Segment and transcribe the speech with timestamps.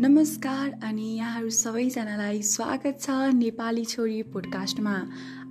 [0.00, 4.94] नमस्कार अनि यहाँहरू सबैजनालाई स्वागत छ नेपाली छोरी पोडकास्टमा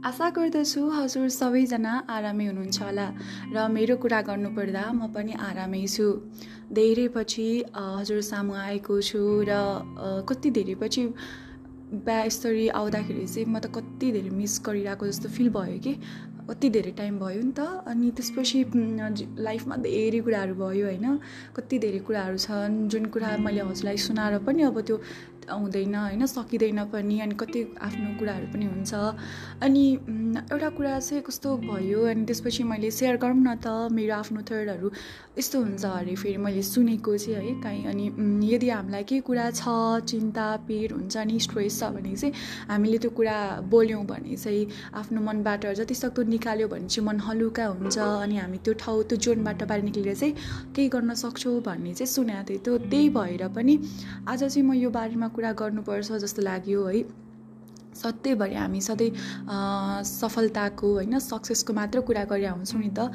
[0.09, 3.05] आशा गर्दछु हजुर सबैजना आरामै हुनुहुन्छ होला
[3.53, 6.07] र मेरो कुरा गर्नुपर्दा म पनि आरामै छु।
[6.73, 7.45] धेरै पछि
[7.77, 9.61] हजुर सामु आएको छु र
[10.25, 11.05] कति धेरै पछि
[11.93, 15.93] बिहा यसरी आउँदाखेरि चाहिँ म त कति धेरै मिस गरिरहेको जस्तो फिल भयो कि।
[16.49, 18.59] कति धेरै टाइम भयो नि त अनि त्यसपछि
[19.39, 21.05] लाइफमा धेरै कुराहरू भयो होइन?
[21.55, 24.97] कति धेरै कुराहरू छन् जुन कुरा मैले हजुरलाई सुनाएर पनि अब त्यो
[25.49, 26.25] आउँदैन होइन?
[26.25, 28.93] सकिँदैन पनि अनि कति आफ्नो कुराहरू पनि हुन्छ।
[29.63, 29.83] अनि
[30.51, 34.91] एउटा कुरा चाहिँ कस्तो भयो अनि त्यसपछि मैले सेयर गरौँ न त मेरो आफ्नो थर्डहरू
[35.37, 39.65] यस्तो हुन्छ अरे फेरि मैले सुनेको चाहिँ है काहीँ। अनि यदि हामीलाई केही कुरा छ
[40.05, 42.33] चिन्ता पिर हुन्छ नि स्ट्रेस छ भने चाहिँ
[42.69, 43.37] हामीले त्यो कुरा
[43.69, 44.67] बोल्यौँ भने चाहिँ
[44.99, 49.63] आफ्नो मनबाट जतिसक्दो निकाल्यो भने चाहिँ मन हलुका हुन्छ अनि हामी त्यो ठाउँ त्यो जोनबाट
[49.63, 50.33] बाहिर निक्लेर चाहिँ
[50.75, 53.73] केही गर्न सक्छौँ भन्ने चाहिँ सुनेको थिएँ। त्यो त्यही भएर पनि
[54.27, 57.03] आज चाहिँ म यो बारेमा कुरा गर्नुपर्छ जस्तो लाग्यो है।
[57.89, 59.11] सधैँभरि हामी सधैँ
[60.07, 63.11] सफलताको होइन सक्सेसको मात्र कुरा गरेर हुन्छौँ नि त।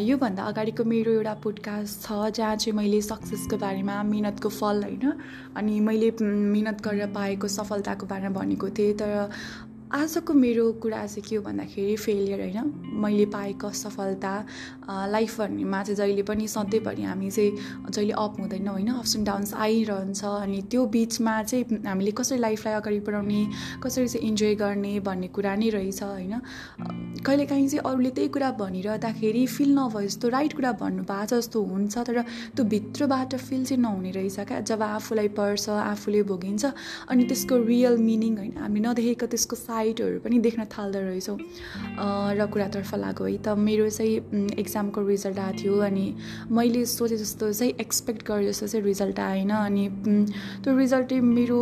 [0.00, 5.12] योभन्दा अगाडिको मेरो एउटा पोडकास्ट छ जहाँ चाहिँ मैले सक्सेसको बारेमा मिहिनेतको फल होइन
[5.56, 9.28] अनि मैले मिहिनेत गरेर पाएको सफलताको बारेमा भनेको थिएँ। तर
[9.92, 14.32] आजको मेरो कुरा चाहिँ के हो भन्दाखेरि फेलियर होइन। मैले पाएको सफलता
[14.88, 19.52] लाइफ भन्नेमा चाहिँ जहिले पनि सधैँभरि हामी चाहिँ जहिले अप हुँदैन होइन अप्स एन्ड डाउन्स
[19.54, 23.42] आइरहन्छ अनि त्यो बिचमा चाहिँ हामीले कसरी लाइफलाई अगाडि बढाउने
[23.82, 26.40] कसरी चाहिँ इन्जोय गर्ने भन्ने कुरा नै रहेछ होइन।
[27.26, 31.62] कहिलेकाहीँ चाहिँ अरूले त्यही कुरा भनिरहँदाखेरि फिल नभए जस्तो राइट कुरा भन्नु भएको छ जस्तो
[31.62, 32.22] हुन्छ तर
[32.56, 36.64] त्यो भित्रबाट फिल चाहिँ नहुने रहेछ क्या। जब आफूलाई पर्छ आफूले भोगिन्छ
[37.08, 41.38] अनि त्यसको रियल मिनिङ होइन हामीले नदेखेको त्यसको साइड साइटहरू पनि देख्न थाल्दो रहेछौँ।
[42.38, 46.06] र कुरातर्फ लाग्यो है। त मेरो चाहिँ एक्जामको रिजल्ट आएको थियो अनि
[46.50, 49.84] मैले सोचे जस्तो चाहिँ एक्सपेक्ट गरेँ जस्तो चाहिँ रिजल्ट आएन अनि
[50.62, 51.60] त्यो रिजल्टले मेरो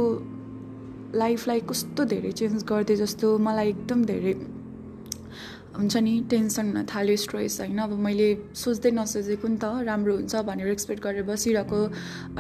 [1.16, 4.34] लाइफलाई कस्तो धेरै चेन्ज गरिदियो जस्तो मलाई एकदम धेरै
[5.76, 7.78] हुन्छ नि टेन्सन हुन थाल्यो स्ट्रेस होइन?
[7.78, 11.80] अब मैले सोच्दै नसोचेको नि त राम्रो हुन्छ भनेर एक्सपेक्ट गरेर बसिरहेको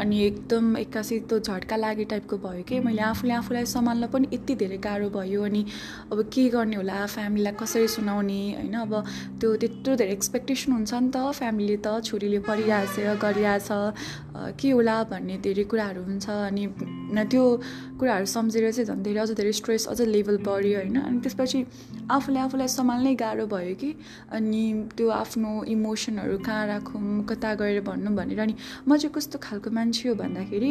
[0.02, 2.80] अनि एकदम एक्कासी त्यो झट्का लागे टाइपको भयो कि?
[2.86, 5.62] मैले आफूले आफूलाई सम्हाल्न पनि यति धेरै गाह्रो भयो अनि
[6.12, 8.74] अब के गर्ने होला फ्यामिलीलाई कसरी सुनाउने होइन?
[8.74, 8.92] अब
[9.40, 13.68] त्यो त्यत्रो धेरै एक्सपेक्टेसन हुन्छ नि त फ्यामिलीले त छोरीले पढिरहेछ गरिरहेछ
[14.58, 16.66] के होला भन्ने धेरै कुराहरू हुन्छ अनि
[17.30, 17.44] त्यो
[18.00, 20.96] कुराहरू सम्झेर चाहिँ झन् धेरै अझ धेरै स्ट्रेस अझ लेभल बढ्यो होइन?
[20.98, 21.58] अनि त्यसपछि
[22.10, 23.90] आफूले आफूलाई सम्हाल्नै गाह्रो भयो कि?
[24.32, 24.62] अनि
[24.96, 28.54] त्यो आफ्नो इमोसनहरू कहाँ राखौँ कता गएर भनौँ भनेर। अनि
[28.88, 30.70] म चाहिँ कस्तो खालको मान्छे हो भन्दाखेरि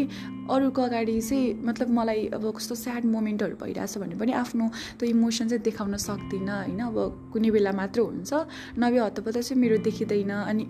[0.49, 4.65] अरूको अगाडि चाहिँ मतलब मलाई अब कस्तो स्याड मोमेन्टहरू भइरहेछ भने पनि आफ्नो
[4.99, 6.79] त्यो इमोसन चाहिँ देखाउन सक्दिनँ होइन?
[6.89, 6.97] अब
[7.33, 8.31] कुनै बेला मात्र हुन्छ
[8.79, 10.63] नभए हतपत चाहिँ मेरो देखिँदैन। अनि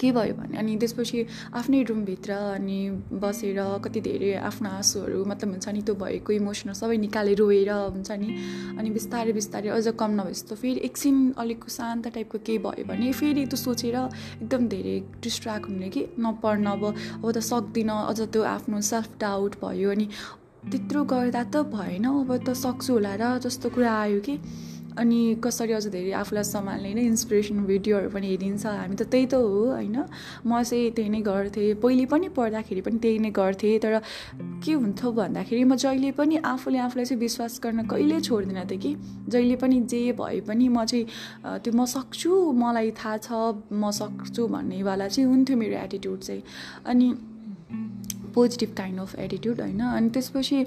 [0.00, 0.58] के भयो भने?
[0.58, 2.78] अनि त्यसपछि आफ्नै रुमभित्र अनि
[3.14, 8.10] बसेर कति धेरै आफ्नो आँसुहरू मतलब हुन्छ नि त्यो भएको इमोसनहरू सबै निकालेर रोएर हुन्छ
[8.12, 8.28] नि
[8.78, 13.12] अनि बिस्तारै बिस्तारै अझ कम नभए जस्तो फेरि एकछिन अलिक शान्त टाइपको केही भयो भने
[13.14, 18.42] फेरि त्यो सोचेर एकदम धेरै डिस्ट्र्याक्ट हुने कि नपढ्न अब अब त सक्दिनँ अझ त्यो
[18.50, 20.08] आफ्नो सेल्फ डाउट भयो अनि
[20.66, 24.34] त्यत्रो गर्दा त भएन अब त सक्छु होला र जस्तो कुरा आयो कि
[24.98, 29.34] अनि कसरी अझ धेरै आफूलाई सम्हाल्ने नै इन्सपिरेसन भिडियोहरू पनि हेरिन्छ। हामी त त्यही त
[29.34, 29.96] हो होइन?
[30.46, 33.98] म चाहिँ त्यही नै गर्थेँ। पहिले पनि पढ्दाखेरि पनि त्यही नै गर्थेँ। तर
[34.64, 38.92] के हुन्थ्यो भन्दाखेरि म जहिले पनि आफूले आफूलाई चाहिँ विश्वास गर्न कहिले छोड्दिनँ थिएँ कि?
[39.28, 41.06] जहिले पनि जे भए पनि म चाहिँ
[41.62, 43.28] त्यो म सक्छु मलाई थाहा छ
[43.72, 46.42] म सक्छु भन्नेवाला चाहिँ हुन्थ्यो मेरो एटिट्युड चाहिँ।
[46.86, 47.06] अनि
[48.34, 49.80] पोजिटिभ काइन्ड अफ एटिट्युड होइन?
[49.80, 50.58] अनि त्यसपछि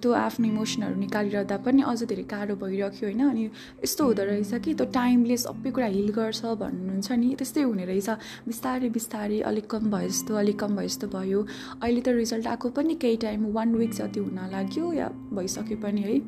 [0.00, 3.20] त्यो आफ्नो इमोसनहरू निकालिरहँदा पनि अझ धेरै गाह्रो भइरह्यो होइन?
[3.30, 3.44] अनि
[3.84, 7.34] यस्तो हुँदो रहेछ कि त्यो टाइमले सबै कुरा हिल गर्छ भन्नुहुन्छ नि?
[7.38, 8.08] त्यस्तै हुने रहेछ।
[8.46, 11.40] बिस्तारै बिस्तारै अलिक कम भयो जस्तो अलिक कम भयो जस्तो भयो।
[11.82, 16.00] अहिले त रिजल्ट आएको पनि केही टाइम वान विक जति हुन लाग्यो या भइसक्यो पनि
[16.00, 16.20] है।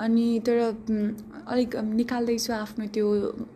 [0.00, 0.58] अनि तर
[1.48, 3.06] अलिक निकाल्दैछु आफ्नो त्यो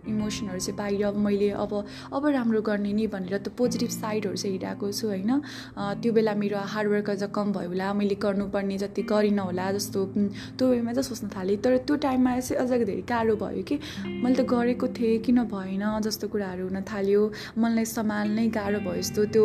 [0.08, 1.72] इमोसनहरू चाहिँ बाहिर। मैले अब
[2.12, 5.30] अब राम्रो गर्ने नि भनेर त्यो पोजिटिभ साइडहरू चाहिँ हिँडिरहेको छु होइन?
[6.02, 10.04] त्यो बेला मेरो हार्डवर्क अझ कम भयो होला मैले गर्नुपर्ने जति गरिनँ होला जस्तो
[10.58, 13.78] त्यो वेमा चाहिँ सोच्न थालेँ। तर त्यो टाइममा चाहिँ अझ धेरै गाह्रो भयो कि
[14.22, 17.22] मैले त गरेको थिएँ किन भएन जस्तो कुराहरू हुन थाल्यो।
[17.58, 19.44] मनलाई सम्हाल्नै गाह्रो भयो जस्तो त्यो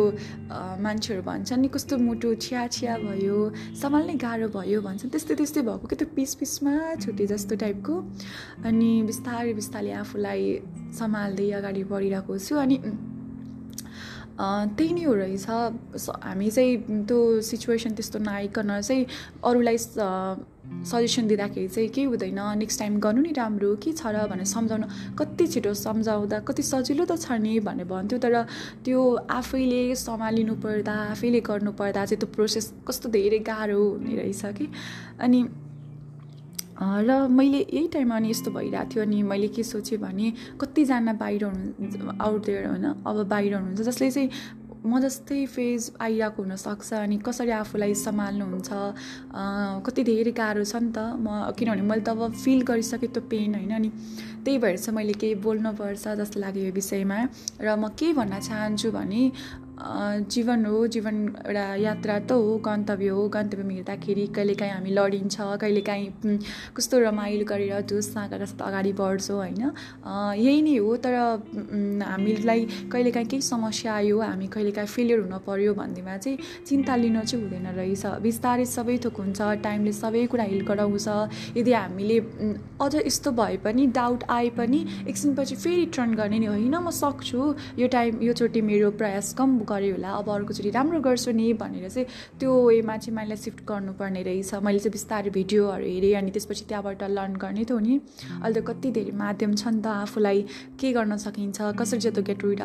[0.82, 3.38] मान्छेहरू भन्छ नि कस्तो मुटु छ्या छ्या भयो
[3.82, 7.94] सम्हाल्नै गाह्रो भयो भन्छ त्यस्तै त्यस्तै भएको कि त्यो पिस पिसमा छुटे जस्तो टाइपको।
[8.68, 10.42] अनि बिस्तारै बिस्तारै आफूलाई
[10.98, 12.76] सम्हाल्दै अगाडि बढिरहेको छु। अनि
[14.38, 15.46] त्यही नै हो रहेछ।
[16.22, 19.06] हामी चाहिँ त्यो सिचुएसन त्यस्तो नआइकन चाहिँ
[19.44, 19.78] अरूलाई
[20.84, 24.86] सजेसन दिँदाखेरि चाहिँ केही हुँदैन। नेक्स्ट टाइम गर्नु नि राम्रो के छ र भनेर सम्झाउनु।
[25.18, 28.34] कति छिटो सम्झाउँदा कति सजिलो त छ नि भनेर भन्थ्यो। तर
[28.84, 34.42] त्यो आफैले सम्हालिनु पर्दा आफैले गर्नु पर्दा चाहिँ त्यो प्रोसेस कस्तो धेरै गाह्रो हुने रहेछ
[34.54, 34.66] कि।
[35.18, 35.40] अनि
[36.80, 41.44] र मैले यही टाइममा अनि यस्तो भइरहेको थियो अनि मैले के सोचेँ भने कतिजना बाहिर
[41.44, 44.30] हुनु आउट देयर होइन अब बाहिर हुनुहुन्छ जसले चाहिँ
[44.80, 48.70] म जस्तै फेज आइरहेको हुनसक्छ अनि कसरी आफूलाई सम्हाल्नुहुन्छ
[49.84, 53.54] कति धेरै गाह्रो छ नि त म किनभने मैले त अब फिल गरिसकेँ त्यो पेन
[53.54, 53.90] होइन अनि
[54.44, 57.18] त्यही भएर चाहिँ मैले केही बोल्नुपर्छ जस्तो लाग्यो यो विषयमा
[57.60, 59.22] र म के भन्न चाहन्छु भने
[59.78, 61.16] जीवन हो जीवन
[61.46, 66.38] एउटा यात्रा त हो गन्तव्य हो गन्तव्यमा हिँड्दाखेरि कहिलेकाहीँ हामी लडिन्छ कहिलेकाहीँ
[66.76, 69.62] कस्तो रमाइलो गरेर धुसमा जस्तो अगाडि बढ्छौँ होइन?
[70.34, 71.14] यही नै हो तर
[72.02, 77.44] हामीलाई कहिलेकाहीँ केही समस्या आयो हामी कहिलेकाहीँ फेलियर हुन पऱ्यो भन्नेमा चाहिँ चिन्ता लिनु चाहिँ
[77.44, 81.06] हुँदैन रहेछ। बिस्तारै सबै थोक हुन्छ टाइमले सबै कुरा हिल गराउँछ।
[81.56, 82.18] यदि हामीले
[82.82, 87.54] अझ यस्तो भए पनि डाउट आए पनि एकछिनपछि फेरि टर्न गर्ने नि होइन म सक्छु।
[87.78, 92.06] यो टाइम योचोटि मेरो प्रयास कम गरेँ होला अब अर्कोचोटि राम्रो गर्छु नि भनेर चाहिँ
[92.40, 97.02] त्यो वेमा चाहिँ मैले सिफ्ट गर्नुपर्ने रहेछ। मैले चाहिँ बिस्तारै भिडियोहरू हेरेँ अनि त्यसपछि त्यहाँबाट
[97.10, 97.94] लर्न गर्ने थियो नि।
[98.42, 100.38] अहिले त कति धेरै माध्यम छ नि त आफूलाई
[100.80, 102.62] के गर्न सकिन्छ कसरी जस्तो गेट रिड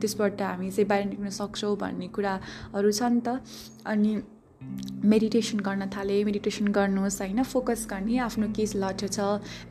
[0.00, 3.40] त्यसबाट हामी चाहिँ बाहिर निक्ल्न सक्छौँ भन्ने कुराहरू छ नि त।
[3.86, 4.12] अनि
[5.12, 7.42] मेडिटेसन गर्न थालेँ मेडिटेसन गर्नुहोस् होइन?
[7.44, 9.20] फोकस गर्ने आफ्नो के लट्ठो छ।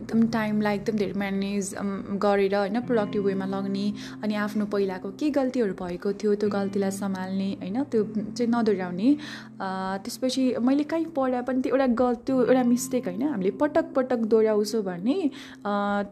[0.01, 1.73] एकदम टाइमलाई एकदम धेरै म्यानेज
[2.21, 2.79] गरेर होइन?
[2.85, 3.85] प्रोडक्टिभ वेमा लग्ने
[4.23, 7.77] अनि आफ्नो पहिलाको के गल्तीहरू भएको थियो त्यो गल्तीलाई सम्हाल्ने होइन?
[7.89, 8.03] त्यो
[8.37, 9.09] चाहिँ नदोहोऱ्याउने।
[10.05, 13.23] त्यसपछि मैले कहीँ पढाए पनि त्यो एउटा गल त्यो एउटा मिस्टेक होइन?
[13.33, 15.17] हामीले पटक पटक दोहोऱ्याउँछौँ भने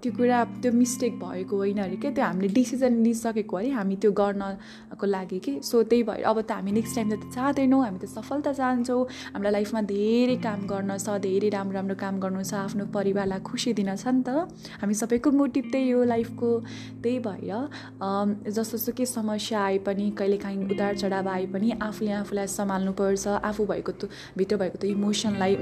[0.01, 2.11] त्यो कुरा त्यो मिस्टेक भएको होइन अरे क्या?
[2.17, 5.53] त्यो हामीले डिसिजन लिइसकेको अरे हामी त्यो गर्नको लागि कि?
[5.61, 9.03] सो त्यही भएर अब त हामी नेक्स्ट टाइम त चाहँदैनौँ हामी त सफलता चाहन्छौँ।
[9.35, 13.73] हामीलाई लाइफमा धेरै काम गर्न छ धेरै राम्रो राम्रो काम गर्नु छ आफ्नो परिवारलाई खुसी
[13.75, 14.47] दिन छ नि त।
[14.81, 16.49] हामी सबैको मोटिभ त्यही हो लाइफको
[17.03, 22.47] त्यही भएर जस्तो जस्तो के समस्या आए पनि कहिलेकाहीँ उतार चढाव आए पनि आफूले आफूलाई
[22.47, 23.91] सम्हाल्नुपर्छ। आफू भएको
[24.37, 25.53] भित्र भएको त्यो इमोसनलाई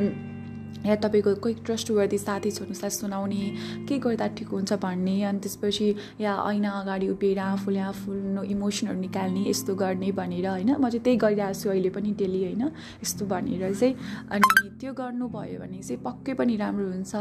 [0.85, 5.87] या तपाईँको कोही ट्रस्टवर्दी साथी छ सुनाउने के गर्दा ठिक हुन्छ भन्ने अनि त्यसपछि
[6.21, 10.71] या ऐना अगाडि उभिएर आफूले आफ्नो इमोसनहरू निकाल्ने यस्तो गर्ने भनेर होइन?
[10.79, 12.63] म चाहिँ त्यही गरिरहेको छु अहिले पनि डेली होइन?
[13.03, 13.93] यस्तो भनेर चाहिँ
[14.31, 14.47] अनि
[14.79, 17.13] त्यो गर्नुभयो भने चाहिँ पक्कै पनि राम्रो हुन्छ।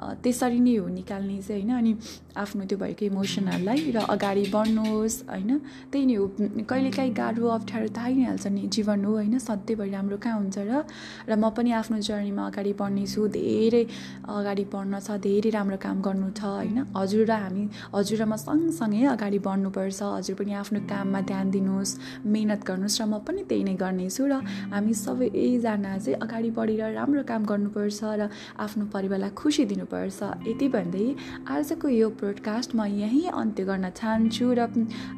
[0.00, 1.76] त्यसरी नै हो निकाल्ने चाहिँ होइन?
[1.78, 1.92] अनि
[2.36, 5.50] आफ्नो त्यो भएको इमोसनहरूलाई र अगाडि बढ्नुहोस् होइन?
[5.92, 6.26] त्यही नै हो।
[6.66, 9.38] कहिलेकाहीँ गाह्रो अप्ठ्यारो त आइ नै हाल्छ नि जीवन हो होइन?
[9.38, 10.84] सधैँभरि राम्रो कहाँ हुन्छ र
[11.28, 13.84] र म पनि आफ्नो जर्नीमा अगाडि बढ्नेछु धेरै
[14.28, 16.78] अगाडि बढ्न छ धेरै राम्रो काम गर्नु छ होइन?
[16.96, 17.64] हजुर र हामी
[17.94, 21.92] हजुर र म सँगसँगै अगाडि बढ्नुपर्छ। हजुर पनि आफ्नो काममा ध्यान दिनुहोस्
[22.26, 24.34] मिहिनेत गर्नुहोस् र म पनि त्यही नै गर्नेछु र
[24.74, 28.28] हामी सबैजना चाहिँ अगाडि बढेर राम्रो काम गर्नुपर्छ र
[28.64, 30.20] आफ्नो परिवारलाई खुसी दिनुपर्छ।
[30.50, 31.06] यति भन्दै
[31.48, 34.60] आजको यो ब्रोडकास्ट म यहीँ अन्त्य गर्न चाहन्छु र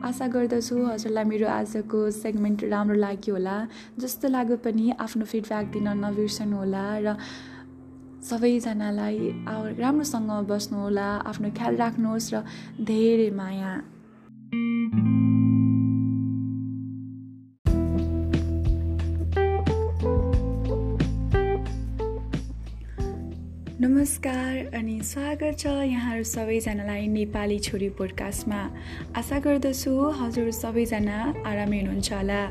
[0.09, 3.57] आशा गर्दछु हजुरलाई मेरो आजको सेगमेन्ट राम्रो लाग्यो होला।
[3.99, 7.09] जस्तो लाग्यो पनि आफ्नो फिडब्याक दिन नबिर्सनु होला र
[8.23, 9.19] सबैजनालाई
[9.83, 12.37] राम्रोसँग बस्नुहोला आफ्नो ख्याल राख्नुहोस् र
[12.87, 13.73] धेरै माया।
[23.83, 28.61] नमस्कार अनि स्वागत छ यहाँहरू सबैजनालाई नेपाली छोरी पोडकास्टमा।
[29.19, 29.93] आशा गर्दछु
[30.23, 32.43] हजुर सबैजना आरामै हुनुहुन्छ होला।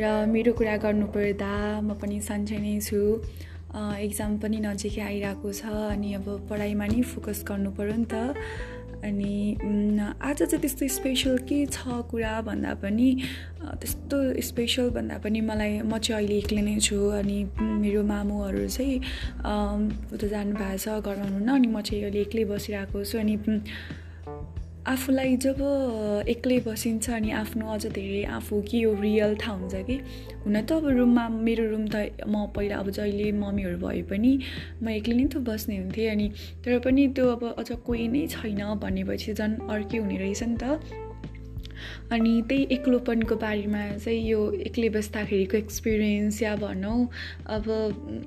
[0.00, 3.00] र मेरो कुरा गर्नुपर्दा म पनि सन्चै नै छु।
[3.74, 8.14] इक्जाम पनि नजिकै आइरहेको छ अनि अब पढाइमा नै फोकस गर्नु पऱ्यो नि त।
[9.02, 9.34] अनि
[10.22, 11.78] आज चाहिँ त्यस्तो स्पेसल के छ
[12.10, 13.08] कुरा भन्दा पनि
[13.80, 17.38] त्यस्तो स्पेसल भन्दा पनि मलाई म चाहिँ अहिले एक्लै नै छु अनि
[17.82, 18.98] मेरो मामुहरू चाहिँ
[20.14, 23.36] उता जानुभएको छ घरमा हुनुहुन्न अनि म चाहिँ अहिले एक्लै बसिरहेको छु अनि
[24.82, 25.58] आफूलाई जब
[26.28, 29.98] एक्लै बसिन्छ अनि आफ्नो अझ धेरै आफू के हो रियल थाहा हुन्छ कि
[30.46, 34.32] हुन त अब रुममा मेरो रुम त म पहिला अब जहिले मम्मीहरू भए पनि
[34.82, 36.26] म एक्लै नै त बस्ने हुन्थेँ अनि
[36.64, 41.01] तर पनि त्यो अब अझ कोही नै छैन भनेपछि झन् अर्कै हुने रहेछ नि त।
[42.12, 46.98] अनि त्यही एक्लोपनको बारेमा चाहिँ यो एक्लै बस्दाखेरिको एक्सपिरियन्स या भनौँ
[47.56, 47.68] अब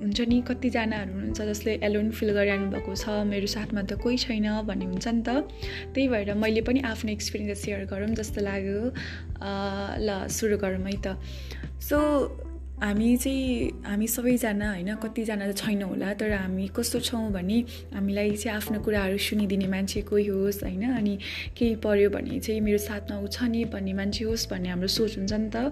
[0.01, 4.47] हुन्छ नि कतिजनाहरू हुनुहुन्छ जसले एलोन फिल गरिरहनु भएको छ मेरो साथमा त कोही छैन
[4.65, 5.29] भन्ने हुन्छ नि त।
[5.93, 8.81] त्यही भएर मैले पनि आफ्नो एक्सपिरियन्स सेयर गरौँ जस्तो लाग्यो।
[10.07, 11.17] ल सुरु गरौँ है त।
[11.81, 11.97] सो
[12.75, 17.59] हामी चाहिँ हामी सबैजना होइन कतिजना त छैनौँ होला तर हामी कस्तो छौँ भने
[17.95, 21.17] हामीलाई चाहिँ आफ्नो कुराहरू सुनिदिने मान्छे कोही होस् होइन अनि
[21.55, 25.17] केही पऱ्यो भने चाहिँ मेरो साथमा ऊ छ नि भन्ने मान्छे होस् भन्ने हाम्रो सोच
[25.17, 25.71] हुन्छ नि त।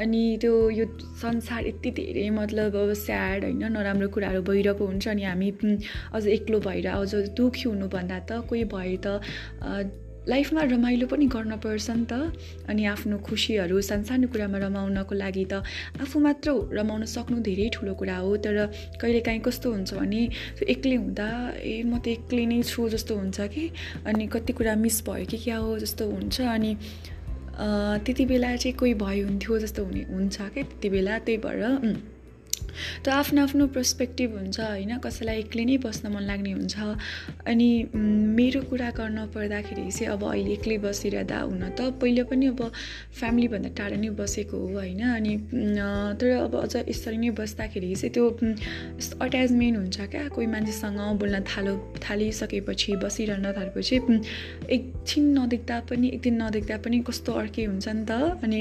[0.00, 0.84] अनि त्यो यो
[1.20, 5.50] संसार यति धेरै मतलब अब स्याड होइन नराम्रो कुराहरू भइरहेको हुन्छ अनि हामी
[6.12, 9.20] अझ एक्लो भएर अझ दुःखी हुनुभन्दा त कोही भए त
[10.28, 12.12] लाइफमा रमाइलो पनि गर्न पर्छ नि त।
[12.68, 15.62] अनि आफ्नो खुसीहरू सानसानो कुरामा रमाउनको लागि त
[16.00, 16.48] आफू मात्र
[16.78, 18.56] रमाउन सक्नु धेरै ठुलो कुरा हो। तर
[19.00, 20.20] कहिलेकाहीँ कस्तो हुन्छ भने
[20.68, 21.28] एक्लै हुँदा
[21.64, 23.64] ए म त एक्लै नै छु जस्तो हुन्छ कि?
[24.06, 26.76] अनि कति कुरा मिस भयो कि क्या हो जस्तो हुन्छ। अनि
[28.04, 31.62] त्यति बेला चाहिँ कोही भयो हुन्थ्यो जस्तो हुने हुन्छ क्या त्यति बेला त्यही भएर
[33.04, 34.92] त आफ्नो आफ्नो पर्सपेक्टिभ हुन्छ होइन?
[35.04, 36.76] कसैलाई एक्लै नै बस्न मन लाग्ने हुन्छ।
[37.50, 37.68] अनि
[38.38, 42.60] मेरो कुरा गर्न पर्दाखेरि चाहिँ अब अहिले एक्लै बसिरहँदा हुन त पहिले पनि अब
[43.18, 45.02] फ्यामिलीभन्दा टाढा नै बसेको हो होइन?
[45.18, 45.32] अनि
[46.20, 48.24] तर अब अझ यसरी नै बस्दाखेरि चाहिँ त्यो
[49.24, 50.24] अट्याचमेन्ट हुन्छ क्या?
[50.34, 51.72] कोही मान्छेसँग बोल्न थालो
[52.04, 53.96] थालिसकेपछि बसिरहन थालेपछि
[54.76, 58.12] एकछिन नदेख्दा पनि एक दिन नदेख्दा पनि कस्तो अर्कै हुन्छ नि त?
[58.44, 58.58] अनि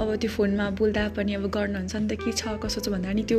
[0.00, 3.22] अब त्यो फोनमा बोल्दा पनि अब गर्नुहुन्छ नि त के छ कसो छ भन्दा पनि
[3.30, 3.38] त्यो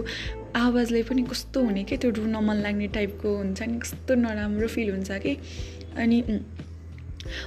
[0.55, 4.91] आवाजले पनि कस्तो हुने कि त्यो रुन मन लाग्ने टाइपको हुन्छ नि कस्तो नराम्रो फिल
[4.91, 5.37] हुन्छ कि।
[5.99, 6.17] अनि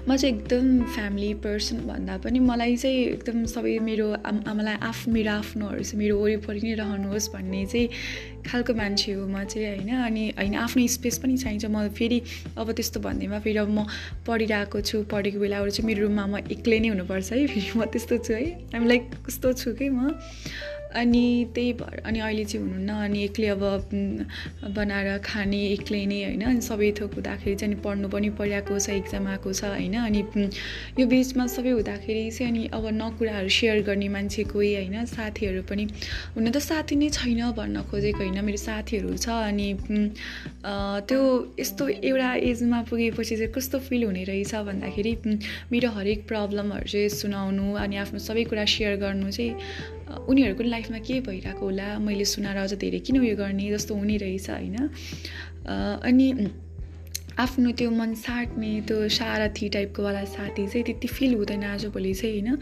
[0.09, 5.09] म चाहिँ एकदम फ्यामिली पर्सन भन्दा पनि मलाई चाहिँ एकदम सबै मेरो आम आमालाई आफ
[5.09, 7.89] मेरो आफ्नोहरू चाहिँ मेरो वरिपरि नै रहनुहोस् भन्ने चाहिँ
[8.47, 12.23] खालको मान्छे हो म चाहिँ होइन। अनि होइन आफ्नो स्पेस पनि चाहिन्छ। म फेरि
[12.55, 13.87] अब त्यस्तो भन्दैमा फेरि अब म
[14.27, 18.19] पढिरहेको छु पढेको बेलाबाट चाहिँ मेरो रुममा म एक्लै नै हुनुपर्छ है फेरि म त्यस्तो
[18.23, 20.15] छु है। आइम लाइक कस्तो छु कि म?
[20.95, 21.25] अनि
[21.55, 23.63] त्यही भएर अनि अहिले चाहिँ हुनुहुन्न अनि एक्लै अब
[24.75, 28.91] बनाएर खाने एक्लै नै होइन अनि सबै थोक हुँदाखेरि चाहिँ अनि पढ्नु पनि परिरहेको छ
[28.97, 30.21] इक्जाम आएको छ होइन अनि
[30.99, 35.63] यो बिचमा सबै हुँदाखेरि चाहिँ अनि अब न कुराहरू सेयर गर्ने मान्छे कोही होइन साथीहरू
[35.65, 35.85] पनि
[36.35, 39.69] हुन त साथी नै छैन भन्न खोजेको होइन मेरो साथीहरू छ अनि
[41.05, 41.21] त्यो
[41.59, 45.13] यस्तो एउटा एजमा पुगेपछि चाहिँ कस्तो फिल हुने रहेछ भन्दाखेरि
[45.71, 51.21] मेरो हरेक प्रब्लमहरू चाहिँ सुनाउनु अनि आफ्नो सबै कुरा सेयर गर्नु चाहिँ उनीहरूको लाइफमा के
[51.21, 54.77] भइरहेको होला मैले सुनाएर अझ धेरै किन उयो गर्ने जस्तो हुने रहेछ होइन?
[56.05, 56.29] अनि
[57.39, 62.41] आफ्नो त्यो मन साट्ने त्यो सारथी टाइपको वाला साथी चाहिँ त्यति फिल हुँदैन आजभोलि चाहिँ
[62.41, 62.59] होइन?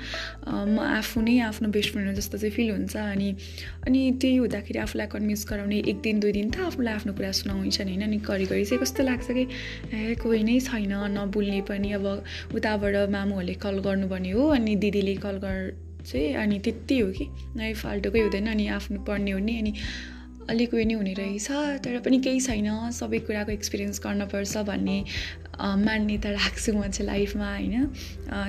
[0.48, 3.28] म आफू नै आफ्नो बेस्ट फ्रेन्ड जस्तो चाहिँ फिल हुन्छ अनि
[3.86, 7.80] अनि त्यही हुँदाखेरि आफूलाई कन्भिन्स गराउने एक दिन दुई दिन त आफूलाई आफ्नो कुरा सुनाउँछ
[7.82, 8.02] नि होइन?
[8.02, 9.46] अनि घरिघरि चाहिँ कस्तो लाग्छ कि
[9.92, 12.06] ए कोही नै छैन नबोल्ने पनि अब
[12.56, 17.72] उताबाट मामुहरूले कल गर्नुपर्ने हो अनि दिदीले कल गर चाहिँ अनि त्यति हो कि। नै
[17.74, 19.72] फाल्टुकै हुँदैन अनि आफ्नो पढ्ने हो नि अनि
[20.50, 21.48] अलिक उयो नै हुने रहेछ।
[21.84, 24.96] तर पनि केही छैन। सबै कुराको एक्सपिरियन्स गर्नुपर्छ भन्ने
[25.86, 27.74] मान्यता राख्छु म चाहिँ लाइफमा होइन।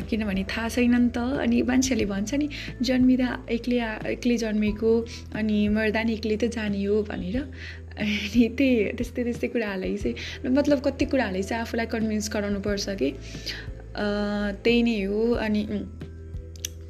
[0.10, 2.48] किनभने थाहा छैन नि त। अनि मान्छेहरूले भन्छ नि
[2.82, 3.80] जन्मिँदा एक्लै
[4.18, 4.92] एक्लै जन्मेको
[5.38, 7.38] अनि मर्दा नि एक्लै त जाने हो भनेर।
[7.94, 13.10] अनि त्यही त्यस्तै त्यस्तै कुराहरूलाई चाहिँ मतलब कति कुराहरूले चाहिँ आफूलाई कन्भिन्स गराउनुपर्छ कि।
[13.94, 15.62] त्यही नै हो। अनि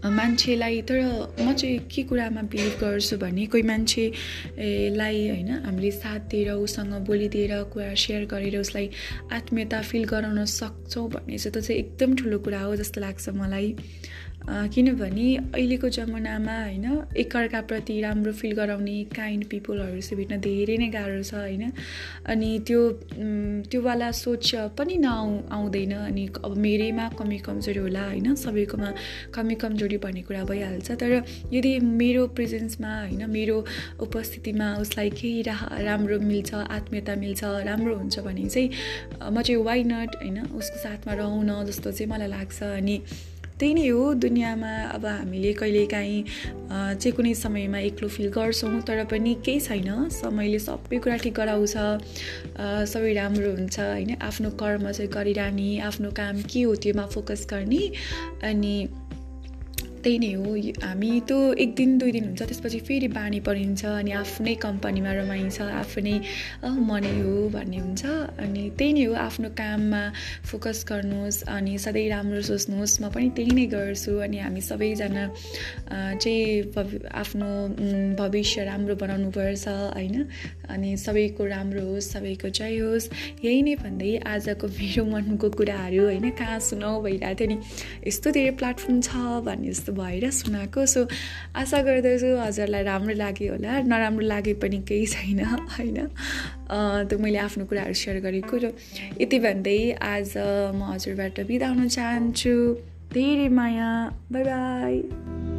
[0.03, 0.99] मान्छेलाई तर
[1.39, 7.53] म चाहिँ के कुरामा बिलिभ गर्छु भने कोही मान्छेलाई होइन हामीले साथ दिएर उसँग बोलिदिएर
[7.71, 8.89] कुरा सेयर गरेर उसलाई
[9.31, 13.75] आत्मीयता फिल गराउन सक्छौँ भन्ने चाहिँ त्यो चाहिँ एकदम ठुलो कुरा हो जस्तो लाग्छ मलाई।
[14.43, 16.85] किनभने अहिलेको जमानामा होइन
[17.17, 21.71] एकअर्काप्रति राम्रो फिल गराउने काइन्ड पिपलहरू चाहिँ भेट्न धेरै नै गाह्रो छ होइन?
[22.27, 22.79] अनि त्यो
[23.71, 28.35] त्योवाला सोच पनि नआउ आउँदैन अनि अब मेरैमा कमी कमजोरी होला होइन?
[28.35, 28.89] सबैकोमा
[29.33, 31.11] कमी कमजोरी भन्ने कुरा भइहाल्छ। तर
[31.53, 33.57] यदि मेरो प्रेजेन्समा होइन मेरो
[34.03, 35.41] उपस्थितिमा उसलाई केही
[35.87, 38.69] राम्रो मिल्छ आत्मीयता मिल्छ राम्रो हुन्छ भने चाहिँ
[39.31, 40.39] म चाहिँ वाइ नट होइन?
[40.51, 42.97] उसको साथमा रहन जस्तो चाहिँ मलाई लाग्छ अनि
[43.59, 46.23] त्यही नै हो दुनियाँमा अब हामीले कहिलेकाहीँ
[46.69, 51.75] चाहिँ कुनै समयमा एक्लो फिल गर्छौँ तर पनि केही छैन। समयले सबै कुरा ठिक गराउँछ
[52.91, 54.11] सबै राम्रो हुन्छ होइन?
[54.21, 57.83] आफ्नो कर्म चाहिँ गरिरहने आफ्नो काम के हो त्योमा फोकस गर्ने
[58.43, 58.75] अनि
[60.03, 60.51] त्यही नै हो
[60.83, 61.31] हामी त
[61.63, 66.15] एक दिन दुई दिन हुन्छ त्यसपछि फेरि बानी परिन्छ अनि आफ्नै कम्पनीमा रमाइन्छ आफ्नै
[66.89, 68.03] मनै हो भन्ने हुन्छ।
[68.43, 70.03] अनि त्यही नै हो आफ्नो काममा
[70.49, 75.23] फोकस गर्नुहोस् अनि सधैँ राम्रो सोच्नुहोस्। म पनि त्यही नै गर्छु अनि हामी सबैजना
[76.21, 77.49] चाहिँ आफ्नो
[78.19, 80.15] भविष्य राम्रो बनाउनुपर्छ होइन?
[80.73, 83.09] अनि सबैको राम्रो होस् सबैको जय होस्।
[83.45, 86.29] यही नै भन्दै आजको मेरो मनको कुराहरू होइन?
[86.35, 87.57] कहाँ सुनाउ भइरहेको थियो नि
[88.07, 89.09] यस्तो धेरै प्लेटफर्म छ
[89.47, 91.07] भन्ने जस्तो भएर सुनाएको सो
[91.55, 95.39] आशा गर्दछु हजुरलाई राम्रो लाग्यो होला। नराम्रो लागे पनि केही छैन
[95.73, 95.97] होइन?
[97.09, 98.73] त्यो मैले आफ्नो कुराहरू सेयर गरेको र
[99.21, 100.33] यति भन्दै आज
[100.75, 102.55] म हजुरबाट बिदा हुन चाहन्छु।
[103.13, 103.89] धेरै माया।
[104.31, 105.52] बाई बाई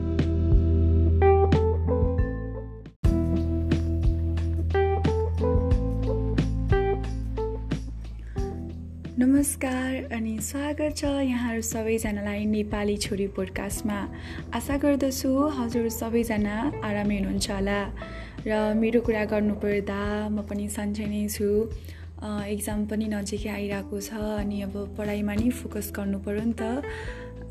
[9.45, 13.99] नमस्कार अनि स्वागत छ यहाँहरू सबैजनालाई नेपाली छोरी पोडकास्टमा
[14.57, 17.81] आशा गर्दछु हजुर सबैजना आरामै हुनुहुन्छ होला।
[18.49, 20.01] र मेरो कुरा गर्नुपर्दा
[20.33, 21.49] म पनि सन्चै नै छु।
[22.25, 26.81] एक्जाम पनि नजिकै आइरहेको छ अनि अब पढाइमा नै फोकस गर्नु पऱ्यो नि त।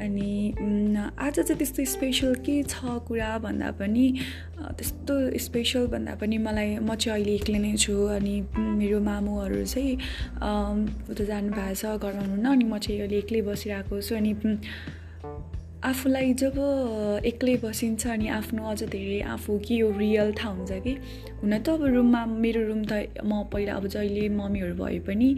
[0.02, 4.06] अनि आज चाहिँ त्यस्तो स्पेसल के छ कुरा भन्दा पनि
[4.78, 9.94] त्यस्तो स्पेसल भन्दा पनि मलाई म चाहिँ अहिले एक्लै नै छु अनि मेरो मामुहरू चाहिँ
[11.12, 14.34] उता जानुभएको छ घरमा हुनुहुन्न अनि म चाहिँ अहिले एक्लै बसिरहेको छु अनि
[15.84, 16.58] आफूलाई जब
[17.26, 20.94] एक्लै बसिन्छ अनि आफ्नो अझ धेरै आफू कि यो रियल थाहा हुन्छ कि?
[21.42, 25.30] हुन त अब रुममा मेरो रुम त म पहिला अब जहिले मम्मीहरू भए पनि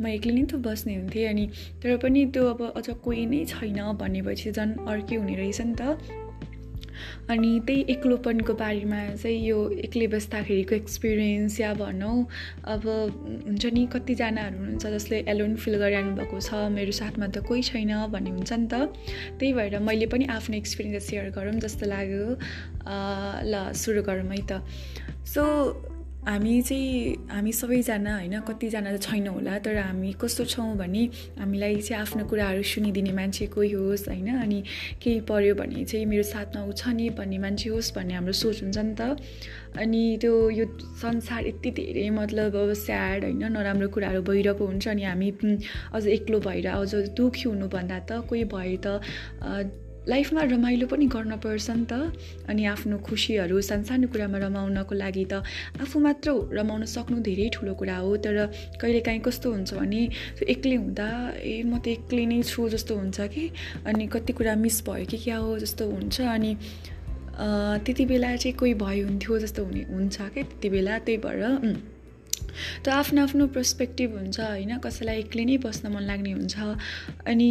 [0.00, 1.46] म एक्लै नै त बस्ने हुन्थेँ अनि
[1.82, 6.23] तर पनि त्यो अब अझ कोही नै छैन भनेपछि झन् अर्कै हुने रहेछ नि त।
[7.30, 12.16] अनि त्यही एक्लोपनको बारेमा चाहिँ यो एक्लै बस्दाखेरिको एक्सपिरियन्स या भनौँ
[12.64, 12.82] अब
[13.46, 17.92] हुन्छ नि कतिजनाहरू हुनुहुन्छ जसले एलोन फिल गरिरहनु भएको छ मेरो साथमा त कोही छैन
[18.12, 18.74] भन्ने हुन्छ नि त।
[19.38, 22.26] त्यही भएर मैले पनि आफ्नो एक्सपिरियन्स सेयर गरौँ जस्तो लाग्यो।
[23.52, 24.62] ल सुरु गरौँ है त।
[25.26, 25.42] सो
[26.24, 31.02] हामी चाहिँ हामी सबैजना होइन कतिजना त छैनौँ होला तर हामी कस्तो छौँ भने
[31.36, 34.62] हामीलाई चाहिँ आफ्नो कुराहरू सुनिदिने मान्छे कोही होस् होइन अनि
[35.04, 38.62] केही पऱ्यो भने चाहिँ मेरो साथमा ऊ छ नि भन्ने मान्छे होस् भन्ने हाम्रो सोच
[38.62, 39.20] हुन्छ नि त।
[39.76, 40.64] अनि त्यो यो
[40.96, 45.30] संसार यति धेरै मतलब अब स्याड होइन नराम्रो कुराहरू भइरहेको हुन्छ अनि हामी
[45.92, 48.96] अझ एक्लो भएर अझ दुःखी हुनुभन्दा त कोही भए त
[50.08, 51.92] लाइफमा रमाइलो पनि गर्नपर्छ नि त।
[52.48, 55.42] अनि आफ्नो खुसीहरू सानसानो कुरामा रमाउनको लागि त
[55.80, 58.36] आफू मात्र रमाउन सक्नु धेरै ठुलो कुरा हो। तर
[58.80, 60.02] कहिलेकाहीँ कस्तो हुन्छ भने
[60.54, 61.08] एक्लै हुँदा
[61.40, 63.44] ए म त एक्लै नै छु जस्तो हुन्छ कि?
[63.86, 66.52] अनि कति कुरा मिस भयो कि क्या हो जस्तो हुन्छ। अनि
[67.84, 71.42] त्यति बेला चाहिँ कोही भयो हुन्थ्यो जस्तो हुने हुन्छ क्या त्यति बेला त्यही भएर
[72.84, 74.72] त आफ्नो आफ्नो पर्सपेक्टिभ हुन्छ होइन?
[74.84, 76.54] कसैलाई एक्लै नै बस्न मन लाग्ने हुन्छ।
[77.26, 77.48] अनि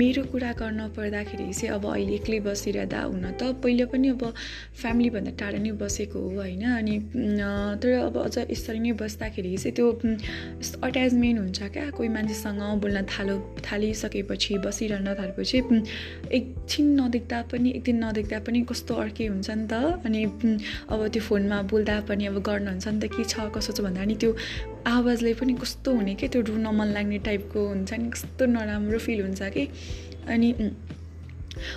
[0.00, 4.22] मेरो कुरा गर्न पर्दाखेरि चाहिँ अब अहिले एक्लै बसिरहँदा हुन त पहिला पनि अब
[4.80, 6.64] फ्यामिलीभन्दा टाढा नै बसेको हो होइन?
[6.80, 6.94] अनि
[7.82, 9.86] तर अब अझ यसरी नै बस्दाखेरि चाहिँ त्यो
[10.86, 11.84] अट्याचमेन्ट हुन्छ क्या?
[11.96, 13.34] कोही मान्छेसँग बोल्न थालो
[13.66, 15.58] थालिसकेपछि बसिरहन थालेपछि
[16.38, 19.74] एकछिन नदेख्दा पनि एक दिन नदेख्दा पनि कस्तो अर्कै हुन्छ नि त?
[20.06, 20.20] अनि
[20.92, 24.14] अब त्यो फोनमा बोल्दा पनि अब गर्नुहुन्छ नि त के छ कसो छ भन्दा नि
[24.22, 24.25] त्यो
[24.86, 29.22] आवाजले पनि कस्तो हुने क्या त्यो रुन मन लाग्ने टाइपको हुन्छ नि कस्तो नराम्रो फिल
[29.22, 29.64] हुन्छ कि।
[30.28, 30.48] अनि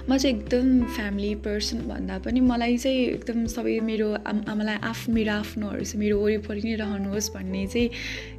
[0.09, 5.31] म चाहिँ एकदम फ्यामिली पर्सन भन्दा पनि मलाई चाहिँ एकदम सबै मेरो आमालाई आफ मेरो
[5.33, 7.89] आफ्नोहरू चाहिँ मेरो वरिपरि नै रहनुहोस् भन्ने चाहिँ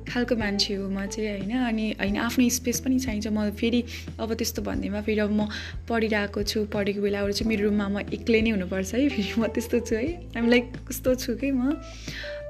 [0.04, 3.80] खालको मान्छे हो म चाहिँ होइन। अनि होइन आफ्नो स्पेस पनि चाहिन्छ। म फेरि
[4.20, 5.48] अब त्यस्तो भन्दैमा फेरि अब म
[5.88, 9.80] पढिरहेको छु पढेको बेलाहरू चाहिँ मेरो रुममा म एक्लै नै हुनुपर्छ है। फेरि म त्यस्तो
[9.80, 11.72] छु है। आइम लाइक कस्तो छु कि म?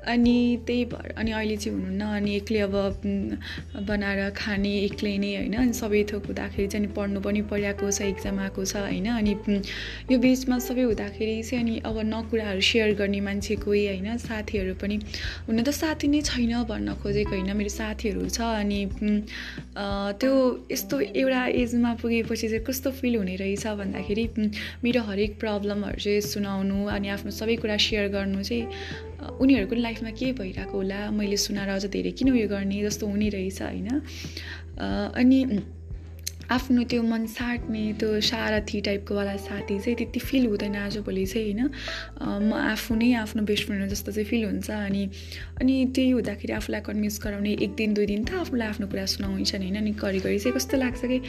[0.02, 2.74] अनि त्यही भएर अनि अहिले चाहिँ हुनुहुन्न अनि एक्लै अब
[3.86, 8.08] बनाएर खाने एक्लै नै होइन अनि सबै थोक हुँदाखेरि चाहिँ अनि पढ्नु पनि परिरहेको छ
[8.10, 9.32] इक्जाम आएको छ होइन अनि
[10.10, 14.74] यो बिचमा सबै हुँदाखेरि चाहिँ अनि अब न कुराहरू सेयर गर्ने मान्छे कोही होइन साथीहरू
[14.76, 14.96] पनि
[15.44, 18.80] हुन त साथी नै छैन भन्न खोजेको होइन मेरो साथीहरू छ अनि
[20.16, 20.32] त्यो
[20.70, 24.26] यस्तो एउटा एजमा पुगेपछि चाहिँ कस्तो फिल हुने रहेछ भन्दाखेरि
[24.82, 30.32] मेरो हरेक प्रब्लमहरू चाहिँ सुनाउनु अनि आफ्नो सबै कुरा सेयर गर्नु चाहिँ उनीहरूको लाइफमा के
[30.32, 31.10] भइरहेको होला?
[31.10, 33.88] मैले सुनाएर अझ धेरै किन उयो गर्ने जस्तो हुने रहेछ होइन?
[35.20, 35.38] अनि
[36.50, 41.52] आफ्नो त्यो मन साट्ने त्यो सारथी टाइपको वाला साथी चाहिँ त्यति फिल हुँदैन आजभोलि चाहिँ
[41.52, 41.70] होइन?
[42.42, 45.02] म आफू नै आफ्नो बेस्ट फ्रेन्ड जस्तो चाहिँ फिल हुन्छ अनि
[45.60, 49.54] अनि त्यही हुँदाखेरि आफूलाई कन्भिन्स गराउने एक दिन दुई दिन त आफूलाई आफ्नो कुरा सुनाउँछ
[49.54, 49.76] होइन?
[49.76, 51.20] अनि घरिघरि चाहिँ कस्तो लाग्छ कि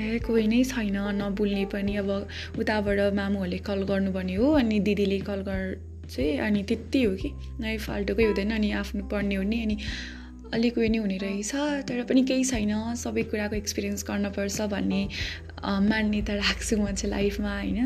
[0.00, 2.10] ए कोही नै छैन नबोल्ने पनि अब
[2.58, 7.76] उताबाट मामुहरूले कल गर्नुपर्ने हो अनि दिदीले कल गर चाहिँ अनि त्यति हो कि। नै
[7.78, 9.76] फाल्टुकै हुँदैन अनि आफ्नो पढ्ने हो नि अनि
[10.50, 11.52] अलिक उयो नै हुने रहेछ।
[11.86, 15.02] तर पनि केही छैन। सबै कुराको एक्सपिरियन्स गर्नुपर्छ भन्ने
[15.62, 17.78] मान्यता राख्छु म चाहिँ लाइफमा होइन।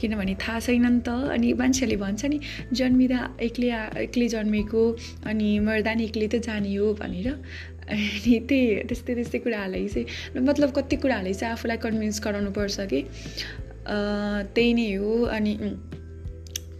[0.00, 2.38] किनभने थाहा छैन नि त। अनि मान्छेहरूले भन्छ नि
[2.76, 3.70] जन्मिँदा एक्लै
[4.04, 4.82] एक्लै जन्मेको
[5.24, 7.28] अनि मर्दा नि एक्लै त जाने हो भनेर।
[7.88, 13.00] अनि त्यही त्यस्तै त्यस्तै कुराहरूलाई चाहिँ मतलब कति कुराहरूले चाहिँ आफूलाई कन्भिन्स गराउनुपर्छ कि।
[13.88, 15.52] त्यही नै हो। अनि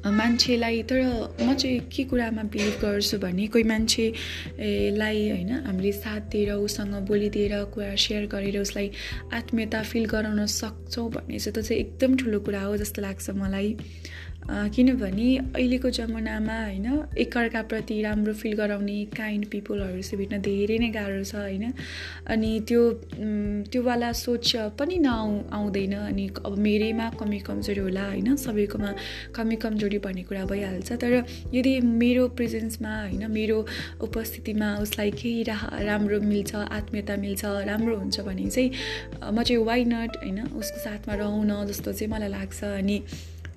[0.06, 1.00] मान्छेलाई तर
[1.42, 7.54] म चाहिँ के कुरामा बिलिभ गर्छु भने कोही मान्छेलाई होइन हामीले साथ दिएर उसँग बोलिदिएर
[7.74, 8.90] कुरा सेयर गरेर उसलाई
[9.34, 13.76] आत्मीयता फिल गराउन सक्छौँ भन्ने चाहिँ त्यो चाहिँ एकदम ठुलो कुरा हो जस्तो लाग्छ मलाई।
[14.48, 16.86] किनभने अहिलेको जमानामा होइन
[17.20, 21.64] एकअर्काप्रति राम्रो फिल गराउने काइन्ड पिपलहरू चाहिँ भेट्न धेरै नै गाह्रो छ होइन?
[22.32, 22.82] अनि त्यो
[23.68, 28.36] त्योवाला सोच पनि नआउ आउँदैन अनि अब मेरैमा कमी कमजोरी होला होइन?
[28.36, 28.94] सबैकोमा
[29.36, 31.12] कमी कमजोरी भन्ने कुरा भइहाल्छ। तर
[31.54, 33.58] यदि मेरो प्रेजेन्समा होइन मेरो
[34.08, 35.42] उपस्थितिमा उसलाई केही
[35.84, 38.70] राम्रो मिल्छ आत्मीयता मिल्छ राम्रो हुन्छ भने चाहिँ
[39.32, 40.38] म चाहिँ वाइ नट होइन?
[40.56, 42.98] उसको साथमा रहँ न जस्तो चाहिँ मलाई लाग्छ अनि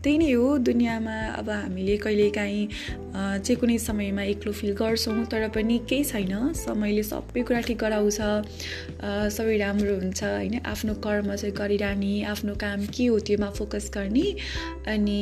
[0.04, 2.68] त्यही नै हो दुनियाँमा अब हामीले कहिलेकाहीँ
[3.14, 8.20] चाहिँ कुनै समयमा एक्लो फिल गर्छौँ तर पनि केही छैन। समयले सबै कुरा ठिक गराउँछ
[9.38, 10.56] सबै राम्रो हुन्छ होइन?
[10.66, 14.28] आफ्नो कर्म चाहिँ गरिरहने आफ्नो काम के हो त्योमा फोकस गर्ने
[14.90, 15.20] अनि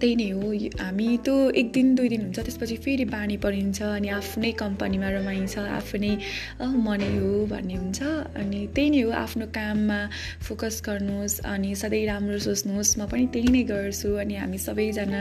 [0.00, 0.48] त्यही नै हो।
[0.80, 5.54] हामी त एक दिन दुई दिन हुन्छ त्यसपछि फेरि बानी परिन्छ अनि आफ्नै कम्पनीमा रमाइन्छ
[5.78, 6.12] आफ्नै
[6.60, 8.00] मनै हो भन्ने हुन्छ।
[8.40, 10.00] अनि त्यही नै हो आफ्नो काममा
[10.46, 15.20] फोकस गर्नुहोस् अनि सधैँ राम्रो सोच्नुहोस्। म पनि त्यही नै गर्छु अनि हामी सबैजना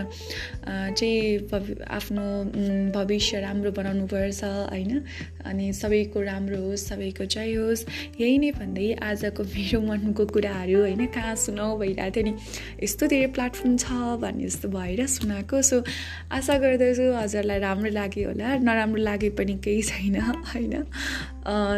[0.97, 2.25] चाहिँ आफ्नो
[2.93, 4.91] भविष्य राम्रो बनाउनुपर्छ होइन?
[5.45, 7.85] अनि सबैको राम्रो होस् सबैको जय होस्।
[8.21, 11.05] यही नै भन्दै आजको मेरो मनको कुराहरू होइन?
[11.15, 12.33] कहाँ सुनाउ भइरहेको थियो नि?
[12.83, 13.87] यस्तो धेरै प्लेटफर्म छ
[14.23, 15.83] भन्ने जस्तो भएर सुनाएको सो
[16.31, 20.15] आशा गर्दछु हजुरलाई राम्रो लाग्यो होला। नराम्रो लागे पनि केही छैन
[20.51, 20.73] होइन?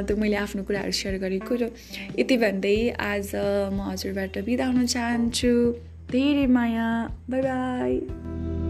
[0.08, 1.72] त्यो मैले आफ्नो कुराहरू सेयर गरेको र
[2.20, 3.32] यति भन्दै आज
[3.76, 5.54] म हजुरबाट बिदा हुन चाहन्छु।
[6.12, 6.88] धेरै माया।
[7.30, 8.65] By by